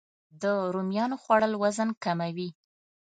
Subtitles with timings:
[0.41, 0.43] د
[0.73, 2.49] رومیانو خوړل وزن کموي